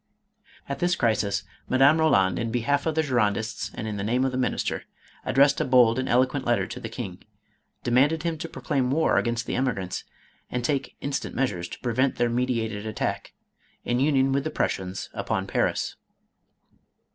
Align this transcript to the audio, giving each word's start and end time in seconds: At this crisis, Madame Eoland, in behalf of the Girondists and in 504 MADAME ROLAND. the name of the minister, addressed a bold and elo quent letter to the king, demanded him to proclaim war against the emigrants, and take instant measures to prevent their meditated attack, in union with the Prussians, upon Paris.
At 0.67 0.79
this 0.79 0.95
crisis, 0.95 1.43
Madame 1.69 1.99
Eoland, 1.99 2.39
in 2.39 2.49
behalf 2.49 2.87
of 2.87 2.95
the 2.95 3.03
Girondists 3.03 3.69
and 3.75 3.87
in 3.87 3.97
504 3.97 3.97
MADAME 3.97 3.99
ROLAND. 3.99 3.99
the 3.99 4.11
name 4.11 4.25
of 4.25 4.31
the 4.31 4.35
minister, 4.39 4.83
addressed 5.23 5.61
a 5.61 5.63
bold 5.63 5.99
and 5.99 6.09
elo 6.09 6.25
quent 6.25 6.43
letter 6.43 6.65
to 6.65 6.79
the 6.79 6.89
king, 6.89 7.19
demanded 7.83 8.23
him 8.23 8.35
to 8.39 8.49
proclaim 8.49 8.89
war 8.89 9.19
against 9.19 9.45
the 9.45 9.53
emigrants, 9.55 10.03
and 10.49 10.65
take 10.65 10.95
instant 11.01 11.35
measures 11.35 11.67
to 11.67 11.79
prevent 11.81 12.15
their 12.15 12.29
meditated 12.29 12.87
attack, 12.87 13.33
in 13.85 13.99
union 13.99 14.31
with 14.31 14.43
the 14.43 14.49
Prussians, 14.49 15.11
upon 15.13 15.45
Paris. 15.45 15.97